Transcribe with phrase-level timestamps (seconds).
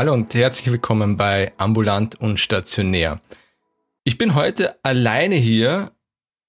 [0.00, 3.20] Hallo und herzlich willkommen bei Ambulant und Stationär.
[4.02, 5.92] Ich bin heute alleine hier.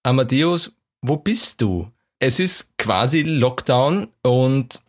[0.04, 1.92] Amadeus, wo bist du?
[2.20, 4.82] Es ist quasi Lockdown und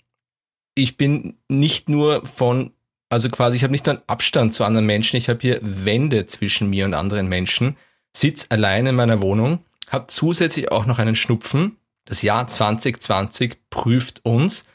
[0.77, 2.71] ich bin nicht nur von,
[3.09, 6.29] also quasi, ich habe nicht nur einen Abstand zu anderen Menschen, ich habe hier Wände
[6.29, 7.77] zwischen mir und anderen Menschen,
[8.13, 11.79] sitz alleine in meiner Wohnung, habe zusätzlich auch noch einen Schnupfen.
[12.05, 14.67] Das Jahr 2020 prüft uns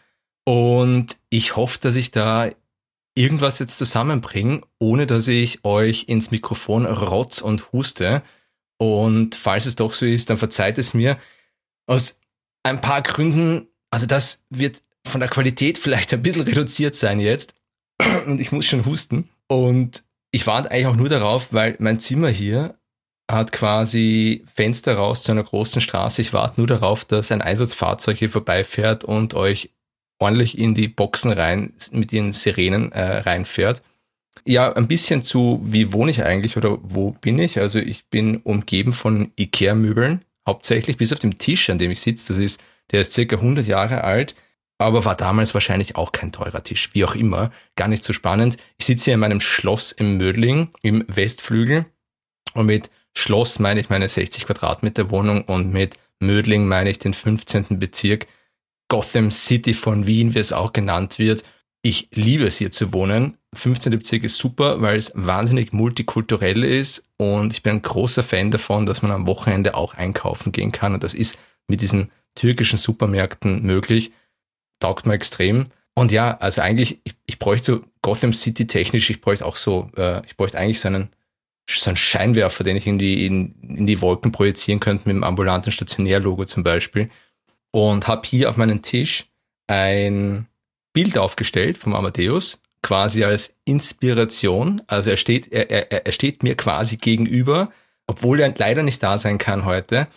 [0.43, 2.49] und ich hoffe, dass ich da
[3.17, 8.21] irgendwas jetzt zusammenbringen, ohne dass ich euch ins Mikrofon rotz und huste.
[8.77, 11.17] Und falls es doch so ist, dann verzeiht es mir.
[11.87, 12.19] Aus
[12.63, 17.55] ein paar Gründen, also das wird von der Qualität vielleicht ein bisschen reduziert sein jetzt.
[18.27, 19.29] Und ich muss schon husten.
[19.47, 22.77] Und ich warte eigentlich auch nur darauf, weil mein Zimmer hier
[23.29, 26.21] hat quasi Fenster raus zu einer großen Straße.
[26.21, 29.71] Ich warte nur darauf, dass ein Einsatzfahrzeug hier vorbeifährt und euch
[30.19, 33.83] ordentlich in die Boxen rein mit ihren Sirenen äh, reinfährt.
[34.45, 37.59] Ja, ein bisschen zu, wie wohne ich eigentlich oder wo bin ich?
[37.59, 42.33] Also ich bin umgeben von Ikea-Möbeln, hauptsächlich bis auf dem Tisch, an dem ich sitze.
[42.33, 44.35] Das ist, der ist circa 100 Jahre alt,
[44.77, 47.51] aber war damals wahrscheinlich auch kein teurer Tisch, wie auch immer.
[47.75, 48.57] Gar nicht so spannend.
[48.77, 51.85] Ich sitze hier in meinem Schloss im Mödling, im Westflügel.
[52.53, 57.13] Und mit Schloss meine ich meine 60 Quadratmeter Wohnung und mit Mödling meine ich den
[57.13, 57.79] 15.
[57.79, 58.27] Bezirk
[58.89, 61.43] Gotham City von Wien, wie es auch genannt wird.
[61.81, 63.37] Ich liebe es hier zu wohnen.
[63.53, 63.91] 15.
[63.91, 68.85] Bezirk ist super, weil es wahnsinnig multikulturell ist und ich bin ein großer Fan davon,
[68.85, 73.63] dass man am Wochenende auch einkaufen gehen kann und das ist mit diesen türkischen Supermärkten
[73.63, 74.11] möglich.
[74.79, 75.65] Taugt mir extrem.
[75.95, 79.89] Und ja, also eigentlich, ich, ich bräuchte so Gotham City technisch, ich bräuchte auch so,
[79.97, 81.09] äh, ich bräuchte eigentlich so einen,
[81.67, 85.23] so einen Scheinwerfer, den ich in die, in, in die Wolken projizieren könnte mit dem
[85.23, 87.09] ambulanten Stationärlogo zum Beispiel
[87.77, 89.25] und habe hier auf meinen Tisch
[89.67, 90.47] ein
[90.93, 94.81] Bild aufgestellt vom Amadeus, quasi als Inspiration.
[94.87, 97.69] Also er steht, er, er, er steht mir quasi gegenüber,
[98.07, 100.07] obwohl er leider nicht da sein kann heute.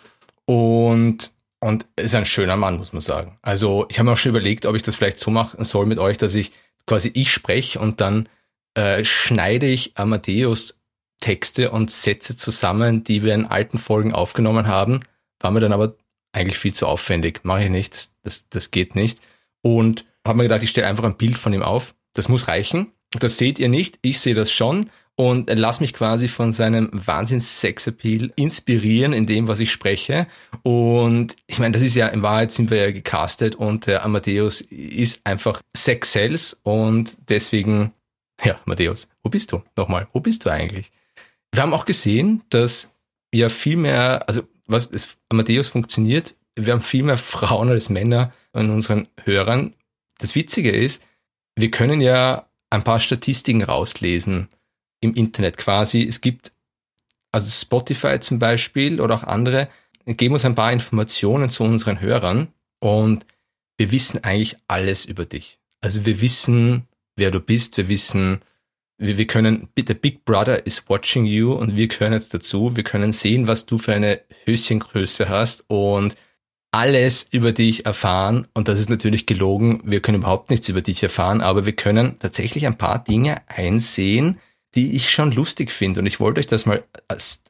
[0.45, 3.37] Und und ist ein schöner Mann, muss man sagen.
[3.43, 5.99] Also ich habe mir auch schon überlegt, ob ich das vielleicht so machen soll mit
[5.99, 6.51] euch, dass ich
[6.87, 8.27] quasi ich spreche und dann
[8.73, 10.79] äh, schneide ich Amadeus
[11.19, 15.01] Texte und Sätze zusammen, die wir in alten Folgen aufgenommen haben.
[15.39, 15.93] War mir dann aber
[16.33, 17.41] eigentlich viel zu aufwendig.
[17.43, 19.19] Mache ich nicht, das, das, das geht nicht.
[19.61, 21.95] Und habe mir gedacht, ich stelle einfach ein Bild von ihm auf.
[22.13, 22.91] Das muss reichen.
[23.19, 28.31] Das seht ihr nicht, ich sehe das schon und lass mich quasi von seinem Wahnsinns-Sex-Appeal
[28.35, 30.27] inspirieren in dem, was ich spreche.
[30.63, 34.61] Und ich meine, das ist ja, in Wahrheit sind wir ja gecastet und der Amadeus
[34.61, 37.91] ist einfach Sex Sales und deswegen,
[38.43, 39.61] ja, Amadeus, wo bist du?
[39.75, 40.91] Nochmal, wo bist du eigentlich?
[41.51, 42.89] Wir haben auch gesehen, dass
[43.33, 48.33] ja viel mehr, also was das Amadeus funktioniert, wir haben viel mehr Frauen als Männer
[48.53, 49.73] an unseren Hörern.
[50.17, 51.03] Das Witzige ist,
[51.55, 54.49] wir können ja ein paar Statistiken rauslesen
[55.01, 56.03] im Internet quasi.
[56.03, 56.51] Es gibt
[57.31, 59.69] also Spotify zum Beispiel oder auch andere,
[60.05, 63.25] geben uns ein paar Informationen zu unseren Hörern und
[63.77, 65.59] wir wissen eigentlich alles über dich.
[65.81, 68.39] Also wir wissen, wer du bist, wir wissen,
[69.01, 72.75] wir, wir können, der Big Brother is watching you und wir gehören jetzt dazu.
[72.75, 76.15] Wir können sehen, was du für eine Höschengröße hast und
[76.71, 78.47] alles über dich erfahren.
[78.53, 79.81] Und das ist natürlich gelogen.
[79.83, 84.39] Wir können überhaupt nichts über dich erfahren, aber wir können tatsächlich ein paar Dinge einsehen,
[84.75, 85.99] die ich schon lustig finde.
[85.99, 86.83] Und ich wollte euch das mal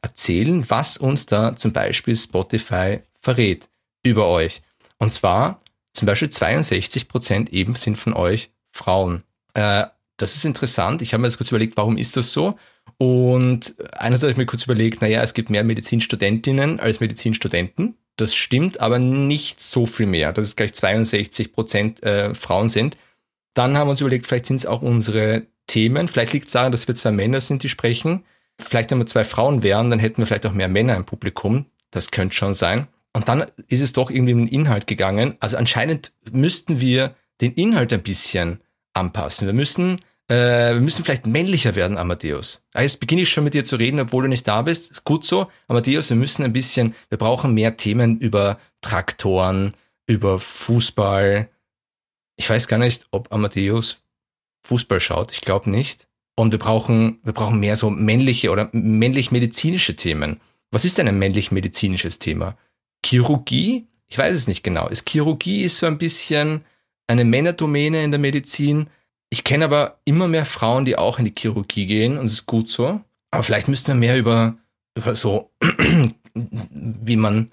[0.00, 3.68] erzählen, was uns da zum Beispiel Spotify verrät
[4.02, 4.62] über euch.
[4.98, 5.60] Und zwar
[5.92, 9.22] zum Beispiel 62 Prozent eben sind von euch Frauen.
[9.54, 9.84] Äh,
[10.16, 11.02] das ist interessant.
[11.02, 12.56] Ich habe mir das kurz überlegt, warum ist das so?
[12.98, 17.96] Und einerseits habe ich mir kurz überlegt, naja, es gibt mehr Medizinstudentinnen als Medizinstudenten.
[18.16, 22.96] Das stimmt, aber nicht so viel mehr, dass es gleich 62 Prozent äh, Frauen sind.
[23.54, 26.08] Dann haben wir uns überlegt, vielleicht sind es auch unsere Themen.
[26.08, 28.24] Vielleicht liegt es daran, dass wir zwei Männer sind, die sprechen.
[28.58, 31.66] Vielleicht, wenn wir zwei Frauen wären, dann hätten wir vielleicht auch mehr Männer im Publikum.
[31.90, 32.86] Das könnte schon sein.
[33.12, 35.36] Und dann ist es doch irgendwie um den Inhalt gegangen.
[35.40, 38.60] Also anscheinend müssten wir den Inhalt ein bisschen
[38.94, 39.46] anpassen.
[39.46, 39.98] Wir müssen
[40.32, 42.64] äh, wir müssen vielleicht männlicher werden, Amadeus.
[42.74, 44.90] Jetzt beginne ich schon mit dir zu reden, obwohl du nicht da bist.
[44.90, 45.48] Ist gut so.
[45.68, 49.74] Amadeus, wir müssen ein bisschen, wir brauchen mehr Themen über Traktoren,
[50.06, 51.50] über Fußball.
[52.36, 54.00] Ich weiß gar nicht, ob Amadeus
[54.62, 55.32] Fußball schaut.
[55.32, 56.08] Ich glaube nicht.
[56.34, 60.40] Und wir brauchen, wir brauchen mehr so männliche oder männlich-medizinische Themen.
[60.70, 62.56] Was ist denn ein männlich-medizinisches Thema?
[63.04, 63.86] Chirurgie?
[64.08, 64.88] Ich weiß es nicht genau.
[64.88, 66.64] Ist Chirurgie ist so ein bisschen
[67.06, 68.88] eine Männerdomäne in der Medizin
[69.32, 72.46] ich kenne aber immer mehr Frauen, die auch in die Chirurgie gehen und es ist
[72.46, 73.00] gut so.
[73.30, 74.58] Aber vielleicht müssten wir mehr über,
[74.94, 75.50] über so,
[76.34, 77.50] wie man,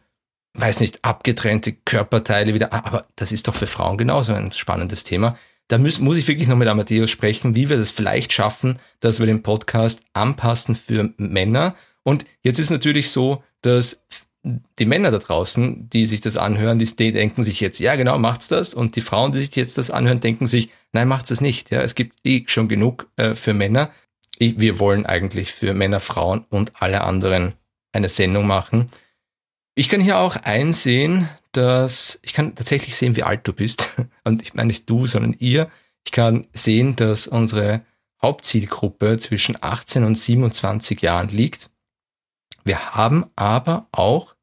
[0.56, 5.38] weiß nicht, abgetrennte Körperteile wieder, aber das ist doch für Frauen genauso ein spannendes Thema.
[5.70, 9.20] da muss, muss ich wirklich noch mit Amadeus sprechen, wie wir das vielleicht schaffen, dass
[9.20, 11.76] wir den Podcast anpassen für Männer.
[12.04, 14.04] Und jetzt ist natürlich so, dass
[14.44, 18.48] die Männer da draußen, die sich das anhören, die, denken sich jetzt, ja genau, macht's
[18.48, 18.74] das.
[18.74, 21.72] Und die Frauen, die sich jetzt das anhören, denken sich, nein, macht's das nicht.
[21.72, 23.92] Ja, es gibt eh schon genug äh, für Männer.
[24.38, 27.54] Ich, wir wollen eigentlich für Männer, Frauen und alle anderen
[27.92, 28.88] eine Sendung machen.
[29.76, 33.96] Ich kann hier auch einsehen, dass ich kann tatsächlich sehen, wie alt du bist.
[34.24, 35.70] Und ich meine nicht du, sondern ihr.
[36.06, 37.82] Ich kann sehen, dass unsere
[38.22, 41.70] Hauptzielgruppe zwischen 18 und 27 Jahren liegt.
[42.70, 44.36] Wir haben aber auch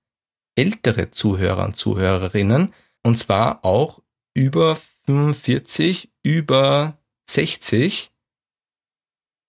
[0.56, 2.74] ältere Zuhörer und Zuhörerinnen,
[3.04, 4.02] und zwar auch
[4.34, 6.98] über 45, über
[7.30, 8.10] 60.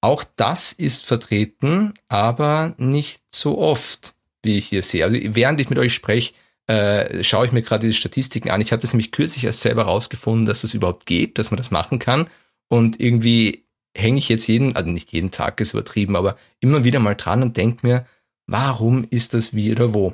[0.01, 4.13] Auch das ist vertreten, aber nicht so oft,
[4.44, 5.06] wie ich hier sehe.
[5.06, 6.35] Also während ich mit euch spreche,
[6.68, 8.62] äh, schaue ich mir gerade diese Statistiken an.
[8.62, 11.71] Ich habe das nämlich kürzlich erst selber rausgefunden, dass das überhaupt geht, dass man das
[11.71, 12.29] machen kann.
[12.68, 13.65] Und irgendwie
[13.95, 17.41] hänge ich jetzt jeden, also nicht jeden Tag ist übertrieben, aber immer wieder mal dran
[17.41, 18.06] und denke mir,
[18.47, 20.13] warum ist das wie oder wo?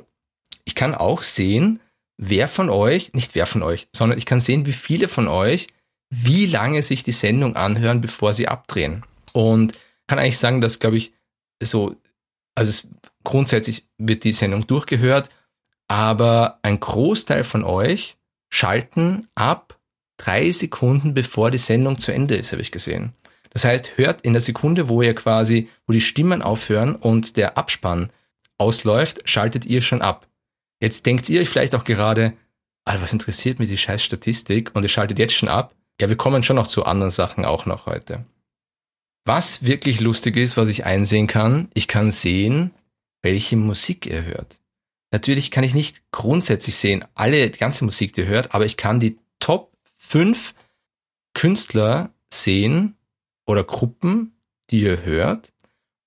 [0.64, 1.80] Ich kann auch sehen,
[2.16, 5.68] wer von euch, nicht wer von euch, sondern ich kann sehen, wie viele von euch,
[6.10, 9.04] wie lange sich die Sendung anhören, bevor sie abdrehen.
[9.32, 9.72] Und
[10.06, 11.12] kann eigentlich sagen, dass, glaube ich,
[11.62, 11.96] so,
[12.54, 12.88] also es,
[13.24, 15.30] grundsätzlich wird die Sendung durchgehört
[15.88, 18.16] aber ein Großteil von euch
[18.50, 19.78] schalten ab
[20.16, 23.12] drei Sekunden, bevor die Sendung zu Ende ist, habe ich gesehen.
[23.50, 27.58] Das heißt, hört in der Sekunde, wo ihr quasi, wo die Stimmen aufhören und der
[27.58, 28.10] Abspann
[28.58, 30.28] ausläuft, schaltet ihr schon ab.
[30.80, 32.34] Jetzt denkt ihr euch vielleicht auch gerade,
[32.84, 35.74] Alter, was interessiert mich die scheiß Statistik und ihr schaltet jetzt schon ab.
[36.00, 38.24] Ja, wir kommen schon noch zu anderen Sachen auch noch heute.
[39.24, 42.72] Was wirklich lustig ist, was ich einsehen kann, ich kann sehen,
[43.22, 44.60] welche Musik ihr hört.
[45.12, 48.76] Natürlich kann ich nicht grundsätzlich sehen, alle, die ganze Musik, die ihr hört, aber ich
[48.76, 50.54] kann die Top 5
[51.32, 52.96] Künstler sehen
[53.46, 54.36] oder Gruppen,
[54.70, 55.52] die ihr hört.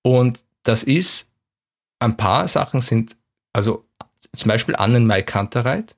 [0.03, 1.31] Und das ist,
[1.99, 3.17] ein paar Sachen sind,
[3.53, 3.87] also
[4.35, 5.97] zum Beispiel Annen Mai Kantereit,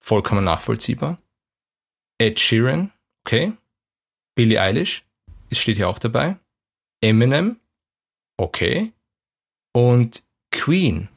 [0.00, 1.18] vollkommen nachvollziehbar.
[2.18, 2.92] Ed Sheeran,
[3.24, 3.52] okay.
[4.34, 5.04] Billie Eilish,
[5.50, 6.36] es steht hier auch dabei.
[7.00, 7.60] Eminem,
[8.36, 8.92] okay.
[9.72, 11.08] Und Queen,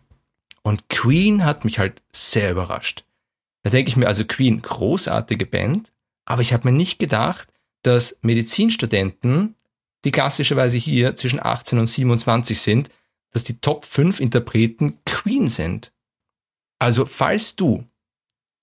[0.67, 3.05] und Queen hat mich halt sehr überrascht.
[3.63, 5.93] Da denke ich mir also Queen, großartige Band,
[6.25, 7.47] aber ich habe mir nicht gedacht,
[7.83, 9.55] dass Medizinstudenten,
[10.03, 12.89] die klassischerweise hier zwischen 18 und 27 sind,
[13.37, 15.93] dass die Top 5 Interpreten Queen sind.
[16.79, 17.85] Also falls du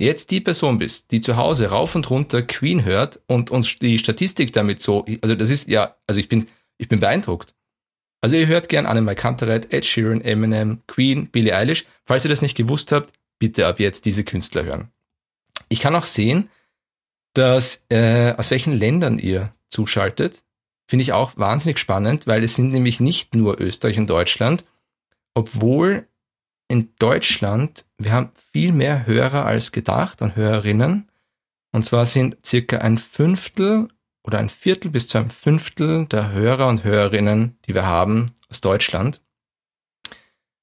[0.00, 3.98] jetzt die Person bist, die zu Hause rauf und runter Queen hört und uns die
[4.00, 7.54] Statistik damit so, also das ist ja, also ich bin, ich bin beeindruckt.
[8.20, 11.84] Also ihr hört gern Annemai Kantereit, Ed Sheeran, Eminem, Queen, Billie Eilish.
[12.04, 14.88] Falls ihr das nicht gewusst habt, bitte ab jetzt diese Künstler hören.
[15.68, 16.50] Ich kann auch sehen,
[17.34, 20.42] dass äh, aus welchen Ländern ihr zuschaltet.
[20.86, 24.64] Finde ich auch wahnsinnig spannend, weil es sind nämlich nicht nur Österreich und Deutschland,
[25.34, 26.06] obwohl
[26.68, 31.10] in Deutschland, wir haben viel mehr Hörer als gedacht und Hörerinnen.
[31.72, 33.88] Und zwar sind circa ein Fünftel
[34.26, 38.60] oder ein Viertel bis zu einem Fünftel der Hörer und Hörerinnen, die wir haben, aus
[38.60, 39.20] Deutschland.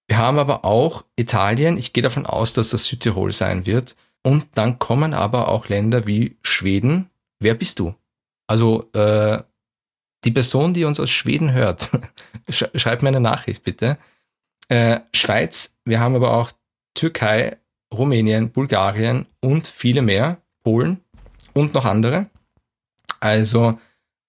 [0.08, 1.78] Wir haben aber auch Italien.
[1.78, 3.96] Ich gehe davon aus, dass das Südtirol sein wird.
[4.24, 7.10] Und dann kommen aber auch Länder wie Schweden.
[7.40, 7.96] Wer bist du?
[8.48, 9.42] Also äh,
[10.24, 11.90] die Person, die uns aus Schweden hört,
[12.50, 13.98] schreibt mir eine Nachricht bitte.
[14.68, 16.52] Äh, Schweiz, wir haben aber auch
[16.94, 17.58] Türkei,
[17.94, 21.02] Rumänien, Bulgarien und viele mehr, Polen
[21.54, 22.28] und noch andere.
[23.20, 23.80] Also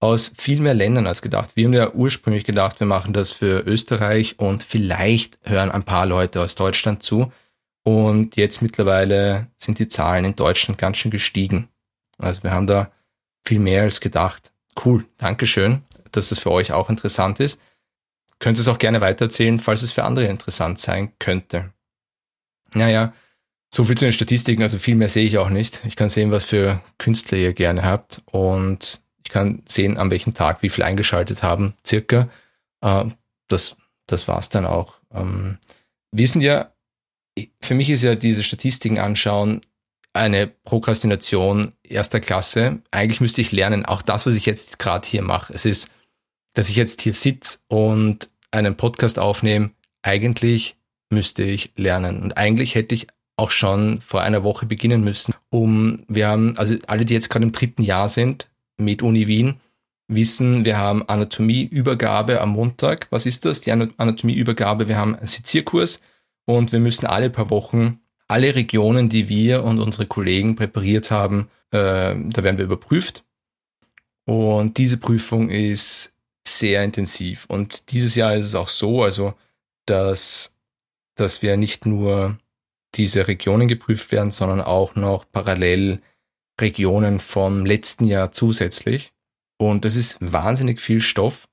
[0.01, 1.51] aus viel mehr Ländern als gedacht.
[1.55, 6.07] Wir haben ja ursprünglich gedacht, wir machen das für Österreich und vielleicht hören ein paar
[6.07, 7.33] Leute aus Deutschland zu.
[7.85, 11.69] Und jetzt mittlerweile sind die Zahlen in Deutschland ganz schön gestiegen.
[12.19, 12.91] Also wir haben da
[13.45, 14.52] viel mehr als gedacht.
[14.83, 17.61] Cool, Dankeschön, dass das für euch auch interessant ist.
[18.39, 21.73] Könnt ihr es auch gerne weitererzählen, falls es für andere interessant sein könnte.
[22.75, 23.13] Naja,
[23.75, 25.83] so viel zu den Statistiken, also viel mehr sehe ich auch nicht.
[25.87, 30.35] Ich kann sehen, was für Künstler ihr gerne habt und ich kann sehen, an welchem
[30.35, 32.29] Tag wie viel eingeschaltet haben, circa.
[32.81, 33.05] Äh,
[33.49, 33.77] das,
[34.07, 34.97] das war's dann auch.
[35.15, 35.59] Ähm,
[36.11, 36.73] wir sind ja,
[37.61, 39.63] für mich ist ja diese Statistiken anschauen
[40.13, 42.83] eine Prokrastination erster Klasse.
[42.91, 45.53] Eigentlich müsste ich lernen, auch das, was ich jetzt gerade hier mache.
[45.55, 45.91] Es ist,
[46.55, 49.71] dass ich jetzt hier sitze und einen Podcast aufnehme.
[50.03, 50.77] Eigentlich
[51.11, 52.23] müsste ich lernen.
[52.23, 56.75] Und eigentlich hätte ich auch schon vor einer Woche beginnen müssen, um, wir haben, also
[56.87, 59.61] alle, die jetzt gerade im dritten Jahr sind, mit Uni Wien,
[60.09, 63.07] wissen, wir haben Anatomieübergabe am Montag.
[63.11, 63.61] Was ist das?
[63.61, 64.89] Die Anatomieübergabe.
[64.89, 66.01] Wir haben einen Sezierkurs
[66.45, 71.49] und wir müssen alle paar Wochen alle Regionen, die wir und unsere Kollegen präpariert haben,
[71.71, 73.25] äh, da werden wir überprüft.
[74.25, 76.15] Und diese Prüfung ist
[76.47, 77.47] sehr intensiv.
[77.47, 79.35] Und dieses Jahr ist es auch so, also,
[79.87, 80.57] dass,
[81.15, 82.39] dass wir nicht nur
[82.95, 86.01] diese Regionen geprüft werden, sondern auch noch parallel
[86.61, 89.13] Regionen vom letzten Jahr zusätzlich.
[89.57, 91.49] Und das ist wahnsinnig viel Stoff.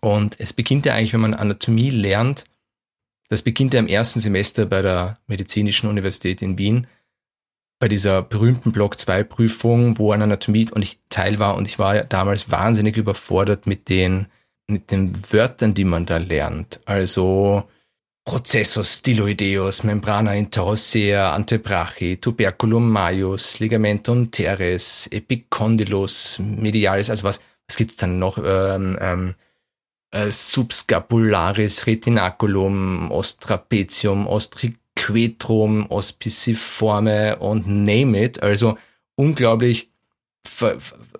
[0.00, 2.44] Und es beginnt ja eigentlich, wenn man Anatomie lernt,
[3.32, 6.86] das beginnt ja im ersten Semester bei der Medizinischen Universität in Wien,
[7.78, 11.78] bei dieser berühmten Block 2 Prüfung, wo an Anatomie und ich Teil war und ich
[11.78, 14.26] war ja damals wahnsinnig überfordert mit den,
[14.66, 16.80] mit den Wörtern, die man da lernt.
[16.84, 17.64] Also
[18.26, 27.96] Processus styloideus, membrana interosea, antebrachi, tuberculum majus, ligamentum teres, epicondylus, medialis, also was, was gibt's
[27.96, 28.36] dann noch?
[28.36, 29.34] Ähm, ähm,
[30.12, 38.42] äh, subscapularis, retinaculum, ostrapecium, ostriquetrum, ospiciforme und name it.
[38.42, 38.78] Also
[39.16, 39.90] unglaublich,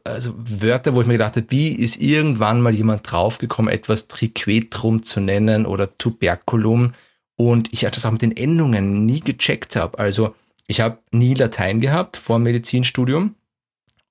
[0.04, 5.02] also Wörter, wo ich mir gedacht habe, wie ist irgendwann mal jemand draufgekommen, etwas Triquetrum
[5.02, 6.92] zu nennen oder Tuberculum
[7.36, 9.98] und ich das auch mit den Endungen nie gecheckt habe.
[9.98, 10.34] Also
[10.66, 13.36] ich habe nie Latein gehabt vor dem Medizinstudium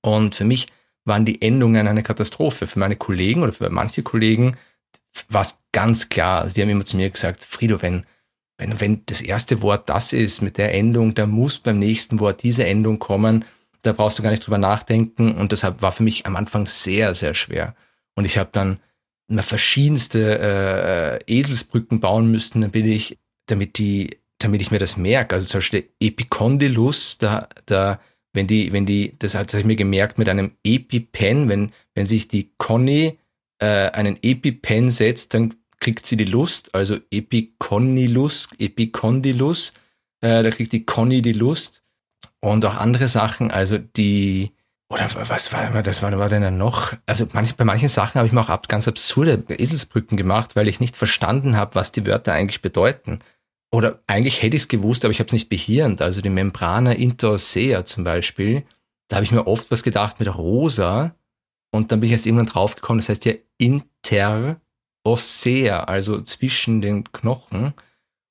[0.00, 0.66] und für mich
[1.04, 2.66] waren die Endungen eine Katastrophe.
[2.66, 4.56] Für meine Kollegen oder für manche Kollegen
[5.28, 6.42] war es ganz klar.
[6.42, 8.06] Also die haben immer zu mir gesagt, Frido, wenn,
[8.58, 12.42] wenn, wenn das erste Wort das ist mit der Endung, da muss beim nächsten Wort
[12.42, 13.44] diese Endung kommen.
[13.82, 15.32] Da brauchst du gar nicht drüber nachdenken.
[15.32, 17.74] Und deshalb war für mich am Anfang sehr, sehr schwer.
[18.14, 18.78] Und ich habe dann
[19.28, 24.96] immer verschiedenste äh, Edelsbrücken bauen müssen, dann bin ich, damit die, damit ich mir das
[24.96, 25.34] merke.
[25.34, 28.00] Also zum Beispiel Epicondylus, da, da,
[28.32, 32.06] wenn die, wenn die, das, das habe ich mir gemerkt mit einem Epipen, wenn, wenn
[32.06, 33.18] sich die Conny
[33.62, 39.72] äh, einen EpiPen setzt, dann kriegt sie die Lust, also Epiconnilus, Epicondylus,
[40.20, 41.84] äh, da kriegt die Conny die Lust
[42.40, 44.52] und auch andere Sachen, also die
[44.88, 46.92] oder was war das war, war denn noch?
[47.06, 50.68] Also manch, bei manchen Sachen habe ich mir auch ab, ganz absurde Eselsbrücken gemacht, weil
[50.68, 53.20] ich nicht verstanden habe, was die Wörter eigentlich bedeuten.
[53.70, 56.02] Oder eigentlich hätte ich es gewusst, aber ich habe es nicht behirnt.
[56.02, 58.64] Also die Membrana interossea zum Beispiel,
[59.08, 61.14] da habe ich mir oft was gedacht mit rosa
[61.72, 67.72] und dann bin ich erst irgendwann draufgekommen, das heißt ja interossea, also zwischen den Knochen.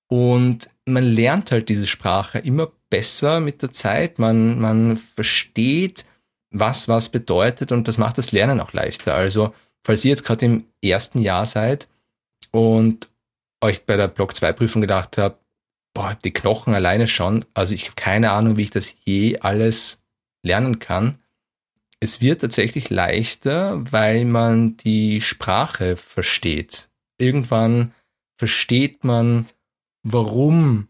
[0.07, 4.19] Und man lernt halt diese Sprache immer besser mit der Zeit.
[4.19, 6.05] Man, man versteht,
[6.51, 9.15] was was bedeutet und das macht das Lernen auch leichter.
[9.15, 11.87] Also, falls ihr jetzt gerade im ersten Jahr seid
[12.51, 13.09] und
[13.61, 15.41] euch bei der Block 2 Prüfung gedacht habt,
[15.93, 20.03] boah, die Knochen alleine schon, also ich habe keine Ahnung, wie ich das je alles
[20.43, 21.17] lernen kann,
[22.01, 26.89] es wird tatsächlich leichter, weil man die Sprache versteht.
[27.19, 27.93] Irgendwann
[28.37, 29.47] versteht man,
[30.01, 30.87] warum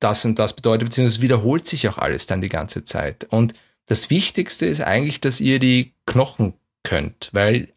[0.00, 3.24] das und das bedeutet, beziehungsweise wiederholt sich auch alles dann die ganze Zeit.
[3.30, 3.54] Und
[3.86, 7.68] das Wichtigste ist eigentlich, dass ihr die Knochen könnt, weil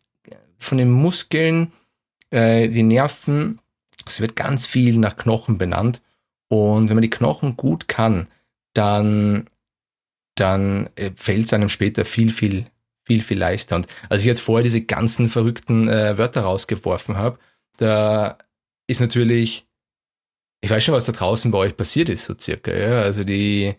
[0.58, 1.72] von den Muskeln,
[2.32, 3.60] äh, die Nerven,
[4.08, 6.02] es wird ganz viel nach Knochen benannt.
[6.48, 8.28] Und wenn man die Knochen gut kann,
[8.74, 9.46] dann
[10.36, 12.65] dann äh, fällt es einem später viel, viel,
[13.06, 13.77] viel, viel leichter.
[13.77, 17.39] Und als ich jetzt vorher diese ganzen verrückten äh, Wörter rausgeworfen habe,
[17.77, 18.38] da
[18.88, 19.65] ist natürlich,
[20.62, 22.74] ich weiß schon, was da draußen bei euch passiert ist, so circa.
[22.75, 23.01] Ja?
[23.01, 23.75] Also die,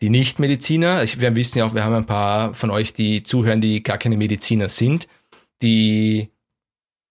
[0.00, 3.82] die Nicht-Mediziner, wir wissen ja auch, wir haben ein paar von euch, die zuhören, die
[3.82, 5.08] gar keine Mediziner sind,
[5.62, 6.28] die,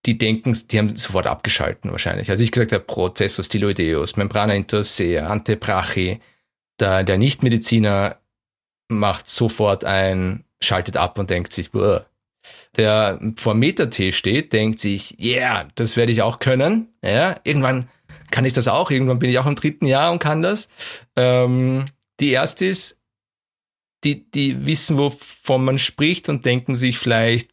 [0.05, 2.29] die denken, die haben sofort abgeschalten wahrscheinlich.
[2.29, 6.19] Also ich gesagt habe, Prozessus styloideus, Membrana interossea, Antebrachi,
[6.79, 8.20] der, der Nicht-Mediziner
[8.97, 11.99] macht sofort ein, schaltet ab und denkt sich, Buh.
[12.77, 16.93] der vor Meta-T steht, denkt sich, yeah, das werde ich auch können.
[17.03, 17.89] Ja, irgendwann
[18.31, 20.69] kann ich das auch, irgendwann bin ich auch im dritten Jahr und kann das.
[21.15, 21.85] Ähm,
[22.19, 22.99] die erste ist,
[24.03, 27.51] die, die wissen, wovon man spricht und denken sich vielleicht,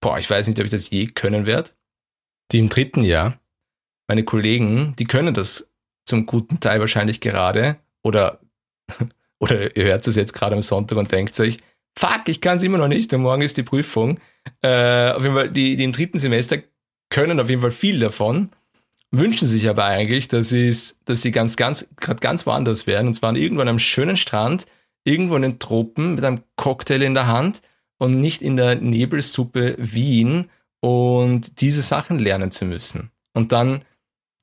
[0.00, 1.70] boah, ich weiß nicht, ob ich das je können werde.
[2.52, 3.38] Die im dritten Jahr,
[4.08, 5.70] meine Kollegen, die können das
[6.04, 8.40] zum guten Teil wahrscheinlich gerade oder
[9.40, 11.58] oder ihr hört es jetzt gerade am Sonntag und denkt euch,
[11.98, 14.20] fuck, ich kann es immer noch nicht und morgen ist die Prüfung.
[14.62, 16.58] Äh, auf jeden Fall, die, die im dritten Semester
[17.08, 18.50] können auf jeden Fall viel davon,
[19.10, 20.54] wünschen sich aber eigentlich, dass,
[21.04, 24.66] dass sie ganz, ganz, gerade ganz woanders wären und zwar irgendwann am schönen Strand,
[25.04, 27.62] irgendwo in den Tropen mit einem Cocktail in der Hand
[27.98, 33.10] und nicht in der Nebelsuppe Wien und diese Sachen lernen zu müssen.
[33.34, 33.82] Und dann,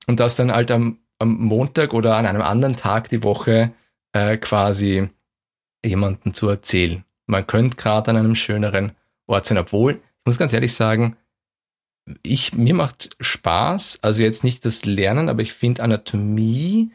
[0.07, 3.71] und das dann halt am, am Montag oder an einem anderen Tag die Woche
[4.17, 5.09] äh, quasi
[5.85, 7.03] jemanden zu erzählen.
[7.27, 8.91] Man könnte gerade an einem schöneren
[9.27, 11.15] Ort sein, obwohl, ich muss ganz ehrlich sagen,
[12.23, 16.91] ich, mir macht Spaß, also jetzt nicht das Lernen, aber ich finde Anatomie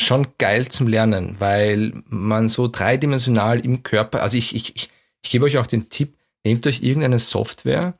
[0.00, 4.90] schon geil zum Lernen, weil man so dreidimensional im Körper, also ich, ich, ich,
[5.22, 7.94] ich gebe euch auch den Tipp, nehmt euch irgendeine Software,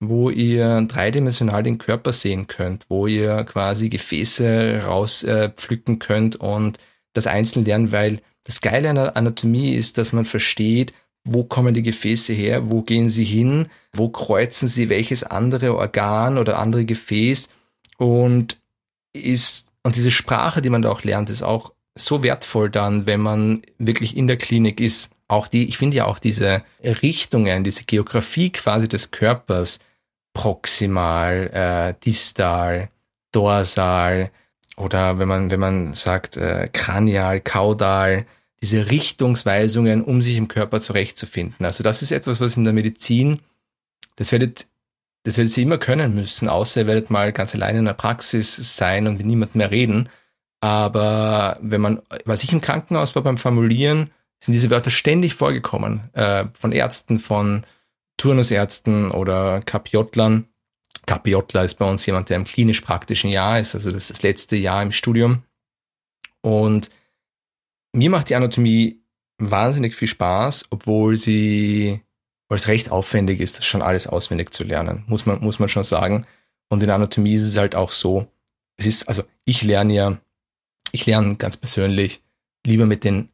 [0.00, 6.78] wo ihr dreidimensional den Körper sehen könnt, wo ihr quasi Gefäße rauspflücken äh, könnt und
[7.12, 10.92] das einzeln lernen, weil das Geile an der Anatomie ist, dass man versteht,
[11.24, 16.38] wo kommen die Gefäße her, wo gehen sie hin, wo kreuzen sie welches andere Organ
[16.38, 17.48] oder andere Gefäß
[17.98, 18.58] und
[19.12, 23.20] ist, und diese Sprache, die man da auch lernt, ist auch so wertvoll dann, wenn
[23.20, 25.14] man wirklich in der Klinik ist.
[25.28, 29.80] Auch die, ich finde ja auch diese Richtungen, diese Geografie quasi des Körpers,
[30.32, 32.88] proximal, äh, distal,
[33.32, 34.30] dorsal
[34.76, 38.26] oder wenn man, wenn man sagt, äh, kranial, kaudal,
[38.62, 41.66] diese Richtungsweisungen, um sich im Körper zurechtzufinden.
[41.66, 43.40] Also das ist etwas, was in der Medizin,
[44.16, 44.66] das werdet,
[45.24, 48.76] das werdet ihr immer können müssen, außer ihr werdet mal ganz alleine in der Praxis
[48.76, 50.08] sein und mit niemandem mehr reden.
[50.60, 56.12] Aber wenn man, was ich im Krankenhaus war beim Formulieren, sind diese Wörter ständig vorgekommen.
[56.14, 57.64] Äh, von Ärzten, von
[58.16, 60.46] Turnusärzten oder Kapiotlern.
[61.06, 64.56] Kapiotler ist bei uns jemand, der im klinisch-praktischen Jahr ist, also das ist das letzte
[64.56, 65.42] Jahr im Studium.
[66.40, 66.90] Und
[67.92, 69.02] mir macht die Anatomie
[69.38, 72.00] wahnsinnig viel Spaß, obwohl sie,
[72.48, 75.84] weil es recht aufwendig ist, schon alles auswendig zu lernen, muss man, muss man schon
[75.84, 76.26] sagen.
[76.68, 78.26] Und in Anatomie ist es halt auch so,
[78.76, 80.18] es ist, also ich lerne ja
[80.92, 82.22] ich lerne ganz persönlich
[82.64, 83.30] lieber mit den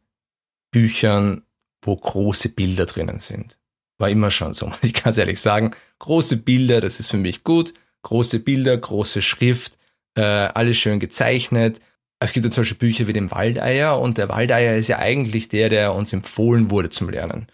[0.70, 1.42] Büchern,
[1.82, 3.58] wo große Bilder drinnen sind.
[3.98, 5.72] War immer schon so, muss ich ganz ehrlich sagen.
[5.98, 7.74] Große Bilder, das ist für mich gut.
[8.02, 9.76] Große Bilder, große Schrift,
[10.16, 11.80] äh, alles schön gezeichnet.
[12.20, 15.48] Es gibt ja zum Beispiel Bücher wie den Waldeier und der Waldeier ist ja eigentlich
[15.48, 17.46] der, der uns empfohlen wurde zum Lernen.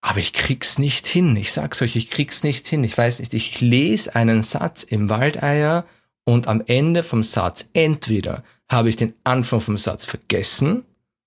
[0.00, 1.36] Aber ich krieg's nicht hin.
[1.36, 2.82] Ich sag's euch, ich krieg's nicht hin.
[2.84, 5.84] Ich weiß nicht, ich lese einen Satz im Waldeier
[6.24, 10.84] und am Ende vom Satz entweder habe ich den Anfang vom Satz vergessen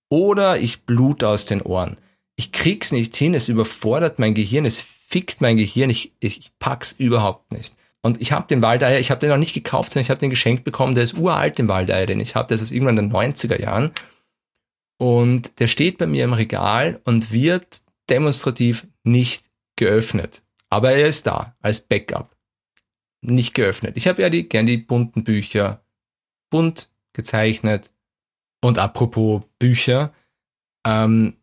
[0.10, 1.98] oder ich blute aus den Ohren.
[2.36, 6.92] Ich krieg's nicht hin, es überfordert mein Gehirn, es fickt mein Gehirn, ich, ich pack's
[6.92, 7.76] überhaupt nicht.
[8.02, 10.30] Und ich habe den Waldeier, ich habe den noch nicht gekauft, sondern ich habe den
[10.30, 13.12] geschenkt bekommen, der ist uralt, den Waldeier, den ich habe, der ist aus irgendwann den
[13.12, 13.92] 90er Jahren.
[14.98, 20.44] Und der steht bei mir im Regal und wird demonstrativ nicht geöffnet.
[20.70, 22.36] Aber er ist da, als Backup.
[23.22, 23.98] Nicht geöffnet.
[23.98, 25.84] Ich habe ja die, gern die bunten Bücher.
[26.50, 27.92] Bunt, gezeichnet.
[28.62, 30.14] Und apropos Bücher,
[30.86, 31.38] ähm,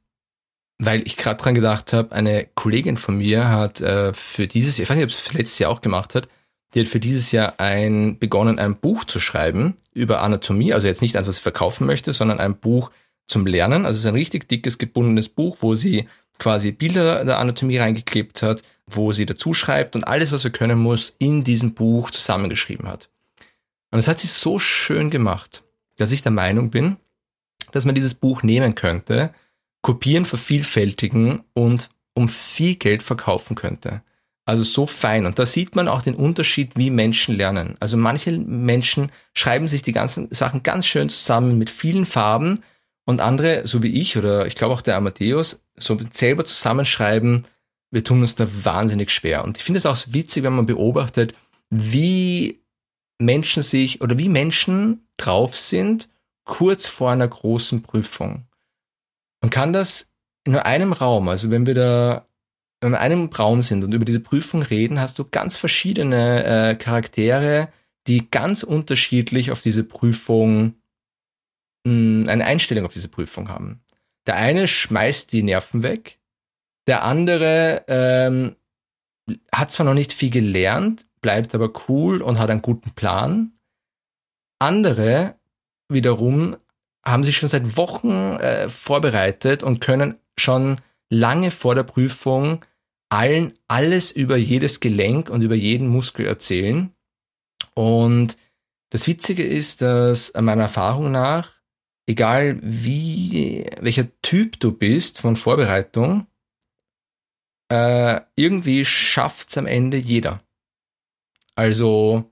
[0.79, 4.85] weil ich gerade dran gedacht habe, eine Kollegin von mir hat äh, für dieses Jahr,
[4.85, 6.29] ich weiß nicht, ob es letztes Jahr auch gemacht hat,
[6.75, 11.03] die hat für dieses Jahr ein, begonnen, ein Buch zu schreiben über Anatomie, also jetzt
[11.03, 12.91] nicht eins, was sie verkaufen möchte, sondern ein Buch
[13.27, 13.85] zum Lernen.
[13.85, 16.09] Also es ist ein richtig dickes, gebundenes Buch, wo sie
[16.39, 20.79] quasi Bilder der Anatomie reingeklebt hat, wo sie dazu schreibt und alles, was wir können
[20.79, 23.11] muss, in diesem Buch zusammengeschrieben hat.
[23.91, 25.63] Und das hat sie so schön gemacht,
[25.97, 26.97] dass ich der Meinung bin,
[27.73, 29.33] dass man dieses Buch nehmen könnte,
[29.83, 34.03] kopieren, vervielfältigen und um viel Geld verkaufen könnte.
[34.45, 35.27] Also so fein.
[35.27, 37.77] Und da sieht man auch den Unterschied, wie Menschen lernen.
[37.81, 42.61] Also manche Menschen schreiben sich die ganzen Sachen ganz schön zusammen mit vielen Farben
[43.05, 47.45] und andere, so wie ich oder ich glaube auch der Amadeus, so selber zusammenschreiben,
[47.90, 49.45] wir tun uns da wahnsinnig schwer.
[49.45, 51.35] Und ich finde es auch witzig, wenn man beobachtet,
[51.71, 52.61] wie
[53.18, 56.09] Menschen sich oder wie Menschen drauf sind
[56.45, 58.45] kurz vor einer großen Prüfung.
[59.43, 60.13] Man kann das
[60.45, 62.27] in nur einem Raum, also wenn wir da
[62.81, 67.69] in einem Raum sind und über diese Prüfung reden, hast du ganz verschiedene äh, Charaktere,
[68.09, 70.75] die ganz unterschiedlich auf diese Prüfung
[71.85, 73.85] mh, hm, eine Einstellung auf diese Prüfung haben.
[74.27, 76.19] Der eine schmeißt die Nerven weg,
[76.87, 78.57] der andere ähm,
[79.53, 83.53] hat zwar noch nicht viel gelernt, bleibt aber cool und hat einen guten Plan.
[84.59, 85.37] Andere
[85.89, 86.57] wiederum
[87.05, 90.77] haben sich schon seit Wochen äh, vorbereitet und können schon
[91.11, 92.65] lange vor der Prüfung
[93.11, 96.95] allen alles über jedes Gelenk und über jeden Muskel erzählen.
[97.75, 98.38] Und
[98.91, 101.53] das Witzige ist, dass meiner Erfahrung nach,
[102.07, 106.27] egal wie, welcher Typ du bist von Vorbereitung,
[107.71, 110.41] äh, irgendwie schafft's am Ende jeder.
[111.55, 112.32] Also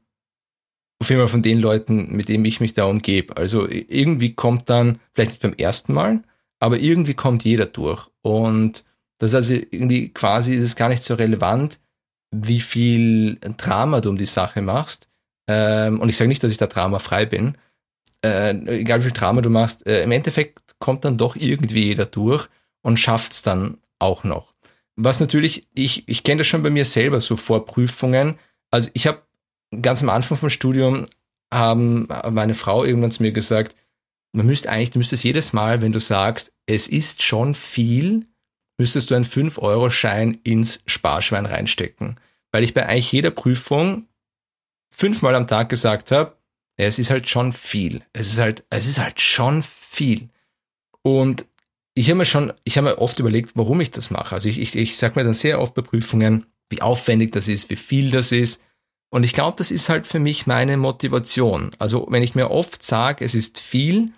[1.00, 3.36] auf jeden Fall von den Leuten, mit denen ich mich da umgebe.
[3.36, 6.22] Also irgendwie kommt dann, vielleicht nicht beim ersten Mal,
[6.58, 8.08] aber irgendwie kommt jeder durch.
[8.22, 8.84] Und
[9.18, 11.80] das ist also irgendwie quasi ist es gar nicht so relevant,
[12.30, 15.08] wie viel Drama du um die Sache machst.
[15.48, 17.56] Ähm, und ich sage nicht, dass ich da dramafrei bin.
[18.22, 22.06] Äh, egal wie viel Drama du machst, äh, im Endeffekt kommt dann doch irgendwie jeder
[22.06, 22.48] durch
[22.82, 24.52] und schafft es dann auch noch.
[24.96, 28.38] Was natürlich, ich, ich kenne das schon bei mir selber, so vor Prüfungen,
[28.70, 29.22] also ich habe
[29.83, 31.06] ganz am Anfang vom Studium
[31.52, 33.76] haben meine Frau irgendwann zu mir gesagt,
[34.33, 38.26] man müsste eigentlich, du müsstest jedes Mal, wenn du sagst, es ist schon viel,
[38.78, 42.18] müsstest du einen 5-Euro-Schein ins Sparschwein reinstecken.
[42.52, 44.06] Weil ich bei eigentlich jeder Prüfung
[44.94, 46.37] fünfmal am Tag gesagt habe,
[46.76, 48.02] es ist halt schon viel.
[48.12, 50.28] Es ist halt, es ist halt schon viel.
[51.02, 51.46] Und
[51.94, 54.35] ich habe mir schon, ich habe mir oft überlegt, warum ich das mache.
[54.35, 57.68] Also ich, ich, ich sage mir dann sehr oft bei Prüfungen, wie aufwendig das ist,
[57.68, 58.62] wie viel das ist.
[59.11, 61.70] Und ich glaube, das ist halt für mich meine Motivation.
[61.79, 64.12] Also wenn ich mir oft sage, es ist viel,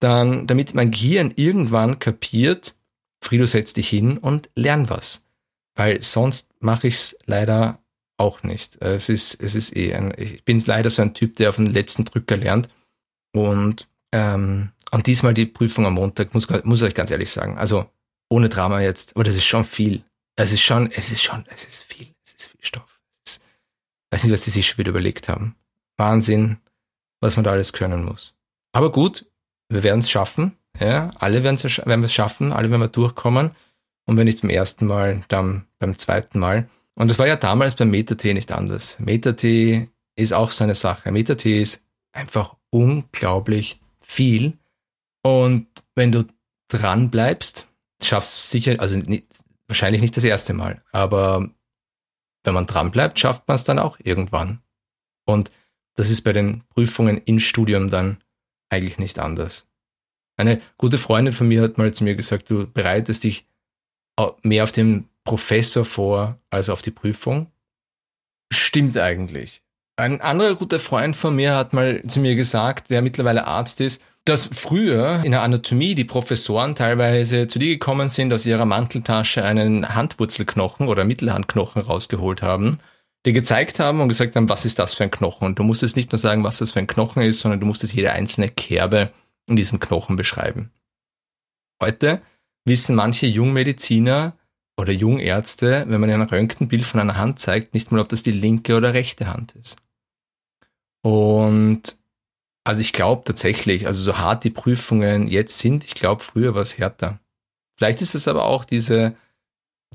[0.00, 2.76] dann, damit mein Gehirn irgendwann kapiert,
[3.20, 5.24] Frido, setz dich hin und lern was.
[5.74, 7.82] Weil sonst mache ich es leider
[8.16, 8.80] auch nicht.
[8.80, 11.66] Es ist, es ist eh ein, ich bin leider so ein Typ, der auf den
[11.66, 12.68] letzten Drücker lernt.
[13.32, 17.58] Und, ähm, und diesmal die Prüfung am Montag, muss, muss ich euch ganz ehrlich sagen.
[17.58, 17.90] Also,
[18.28, 20.04] ohne Drama jetzt, aber das ist schon viel.
[20.36, 22.97] Es ist schon, es ist schon, es ist viel, es ist viel Stoff.
[24.10, 25.54] Weiß nicht, was die sich schon wieder überlegt haben.
[25.96, 26.58] Wahnsinn,
[27.20, 28.34] was man da alles können muss.
[28.72, 29.26] Aber gut,
[29.68, 30.56] wir werden es schaffen.
[30.78, 33.50] Ja, alle werden es schaffen, alle werden wir durchkommen.
[34.06, 36.68] Und wenn nicht beim ersten Mal, dann beim zweiten Mal.
[36.94, 38.98] Und das war ja damals beim MetaT nicht anders.
[39.00, 39.44] MetaT
[40.16, 41.12] ist auch so eine Sache.
[41.12, 44.56] MetaT ist einfach unglaublich viel.
[45.22, 46.24] Und wenn du
[46.68, 47.68] dran bleibst,
[48.02, 49.26] schaffst du sicher, also nicht,
[49.66, 51.50] wahrscheinlich nicht das erste Mal, aber
[52.48, 54.62] wenn man dran bleibt, schafft man es dann auch irgendwann.
[55.26, 55.50] Und
[55.96, 58.16] das ist bei den Prüfungen im Studium dann
[58.70, 59.66] eigentlich nicht anders.
[60.38, 63.46] Eine gute Freundin von mir hat mal zu mir gesagt, du bereitest dich
[64.42, 67.52] mehr auf den Professor vor als auf die Prüfung.
[68.50, 69.62] Stimmt eigentlich.
[69.96, 74.02] Ein anderer guter Freund von mir hat mal zu mir gesagt, der mittlerweile Arzt ist,
[74.24, 79.44] dass früher in der Anatomie die Professoren teilweise zu dir gekommen sind, aus ihrer Manteltasche
[79.44, 82.78] einen Handwurzelknochen oder Mittelhandknochen rausgeholt haben,
[83.24, 85.46] dir gezeigt haben und gesagt haben, was ist das für ein Knochen?
[85.46, 87.94] Und du musstest nicht nur sagen, was das für ein Knochen ist, sondern du musstest
[87.94, 89.12] jede einzelne Kerbe
[89.46, 90.70] in diesem Knochen beschreiben.
[91.82, 92.20] Heute
[92.64, 94.34] wissen manche Jungmediziner
[94.78, 98.32] oder Jungärzte, wenn man ein Röntgenbild von einer Hand zeigt, nicht mal, ob das die
[98.32, 99.76] linke oder rechte Hand ist.
[101.02, 101.97] Und
[102.68, 106.60] also ich glaube tatsächlich, also so hart die Prüfungen jetzt sind, ich glaube, früher war
[106.60, 107.18] es härter.
[107.78, 109.14] Vielleicht ist es aber auch diese,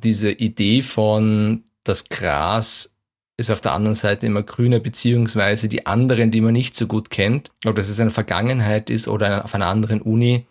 [0.04, 2.96] diese Idee von, das Gras
[3.38, 7.12] ist auf der anderen Seite immer grüner, beziehungsweise die anderen, die man nicht so gut
[7.12, 10.48] kennt, ob das jetzt eine Vergangenheit ist oder auf einer anderen Uni,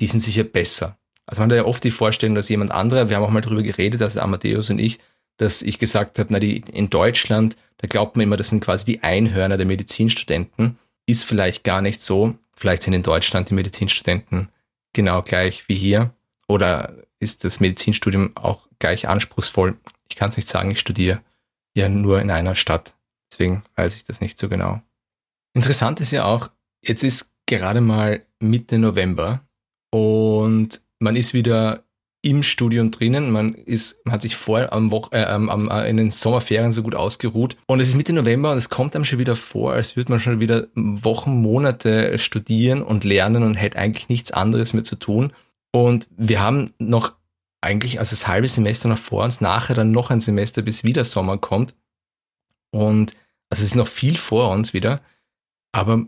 [0.00, 0.98] die sind sicher besser.
[1.24, 3.62] Also man hat ja oft die Vorstellung, dass jemand anderer, wir haben auch mal darüber
[3.62, 4.98] geredet, also Amadeus und ich,
[5.38, 8.84] dass ich gesagt habe, na, die in Deutschland, da glaubt man immer, das sind quasi
[8.84, 10.78] die Einhörner der Medizinstudenten.
[11.06, 12.36] Ist vielleicht gar nicht so.
[12.54, 14.48] Vielleicht sind in Deutschland die Medizinstudenten
[14.92, 16.12] genau gleich wie hier.
[16.48, 19.76] Oder ist das Medizinstudium auch gleich anspruchsvoll?
[20.08, 21.20] Ich kann es nicht sagen, ich studiere
[21.74, 22.94] ja nur in einer Stadt.
[23.30, 24.80] Deswegen weiß ich das nicht so genau.
[25.54, 26.50] Interessant ist ja auch,
[26.82, 29.40] jetzt ist gerade mal Mitte November
[29.90, 31.84] und man ist wieder
[32.22, 33.30] im Studium drinnen.
[33.30, 36.82] Man ist, man hat sich vor am Woche, äh, am, äh, in den Sommerferien so
[36.82, 37.56] gut ausgeruht.
[37.66, 40.20] Und es ist Mitte November und es kommt einem schon wieder vor, als würde man
[40.20, 45.32] schon wieder Wochen, Monate studieren und lernen und hätte eigentlich nichts anderes mehr zu tun.
[45.72, 47.14] Und wir haben noch
[47.60, 51.04] eigentlich also das halbe Semester noch vor uns, nachher dann noch ein Semester, bis wieder
[51.04, 51.74] Sommer kommt.
[52.70, 53.12] Und
[53.50, 55.00] also es ist noch viel vor uns wieder.
[55.72, 56.06] Aber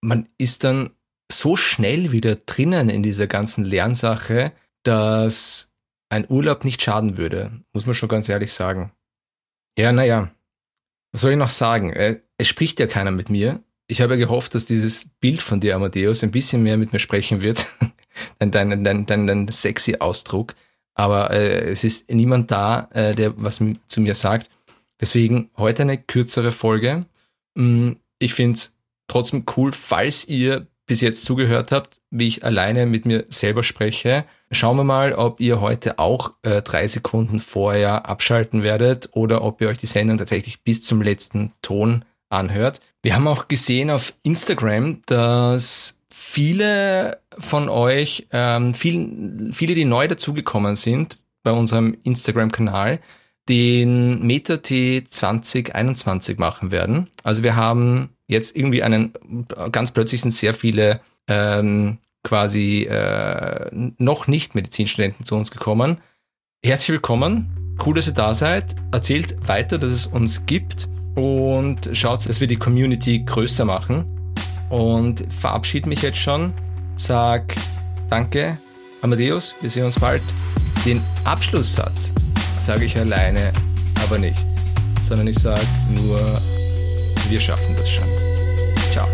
[0.00, 0.90] man ist dann
[1.30, 4.52] so schnell wieder drinnen in dieser ganzen Lernsache,
[4.86, 5.70] dass
[6.08, 8.92] ein Urlaub nicht schaden würde, muss man schon ganz ehrlich sagen.
[9.78, 10.30] Ja, naja,
[11.12, 11.92] was soll ich noch sagen?
[11.92, 13.62] Äh, es spricht ja keiner mit mir.
[13.88, 16.98] Ich habe ja gehofft, dass dieses Bild von dir, Amadeus, ein bisschen mehr mit mir
[16.98, 17.66] sprechen wird.
[18.38, 20.54] dein, dein, dein, dein, dein sexy Ausdruck.
[20.94, 24.50] Aber äh, es ist niemand da, äh, der was zu mir sagt.
[25.00, 27.04] Deswegen heute eine kürzere Folge.
[27.54, 28.74] Mm, ich finde es
[29.06, 34.24] trotzdem cool, falls ihr bis jetzt zugehört habt, wie ich alleine mit mir selber spreche.
[34.50, 39.60] Schauen wir mal, ob ihr heute auch äh, drei Sekunden vorher abschalten werdet oder ob
[39.60, 42.80] ihr euch die Sendung tatsächlich bis zum letzten Ton anhört.
[43.02, 50.08] Wir haben auch gesehen auf Instagram, dass viele von euch, ähm, viel, viele, die neu
[50.08, 53.00] dazugekommen sind bei unserem Instagram-Kanal,
[53.48, 54.66] den MetaT
[55.08, 57.08] 2021 machen werden.
[57.22, 59.12] Also wir haben jetzt irgendwie einen,
[59.70, 65.98] ganz plötzlich sind sehr viele ähm, quasi äh, noch nicht Medizinstudenten zu uns gekommen.
[66.64, 68.74] Herzlich willkommen, cool, dass ihr da seid.
[68.90, 74.04] Erzählt weiter, dass es uns gibt und schaut, dass wir die Community größer machen.
[74.70, 76.52] Und verabschiede mich jetzt schon.
[76.96, 77.54] Sag
[78.10, 78.58] danke,
[79.02, 80.22] Amadeus, wir sehen uns bald.
[80.84, 82.12] Den Abschlusssatz
[82.60, 83.52] sage ich alleine,
[84.04, 84.46] aber nicht,
[85.02, 86.18] sondern ich sage nur,
[87.28, 88.08] wir schaffen das schon.
[88.92, 89.08] Ciao.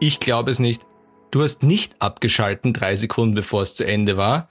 [0.00, 0.82] Ich glaube es nicht.
[1.30, 4.50] Du hast nicht abgeschalten drei Sekunden bevor es zu Ende war.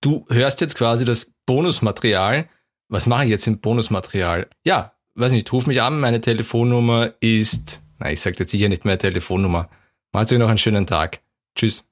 [0.00, 2.48] Du hörst jetzt quasi das Bonusmaterial.
[2.88, 4.48] Was mache ich jetzt im Bonusmaterial?
[4.64, 5.98] Ja, weiß nicht, ruf mich an.
[5.98, 9.68] Meine Telefonnummer ist, na, ich sage jetzt sicher nicht mehr Telefonnummer.
[10.12, 11.23] Macht euch noch einen schönen Tag.
[11.54, 11.88] Tschüss.